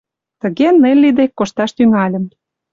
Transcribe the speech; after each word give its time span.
Тыге 0.41 0.67
Нелли 0.81 1.09
дек 1.19 1.31
кошташ 1.39 1.71
тӱҥальым. 1.77 2.25